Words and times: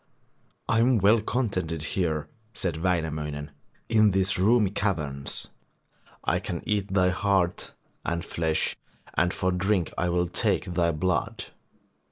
'I 0.67 0.79
am 0.79 0.97
well 0.97 1.21
contented 1.21 1.83
here,' 1.83 2.27
said 2.55 2.77
Wainamoinen, 2.77 3.51
'in 3.87 4.09
these 4.09 4.39
roomy 4.39 4.71
caverns. 4.71 5.49
I 6.23 6.39
can 6.39 6.63
eat 6.65 6.91
thy 6.95 7.09
heart 7.09 7.73
and 8.03 8.25
flesh 8.25 8.75
and 9.13 9.31
for 9.31 9.51
drink 9.51 9.93
I 9.99 10.09
will 10.09 10.25
take 10.25 10.65
thy 10.65 10.91
blood. 10.91 11.45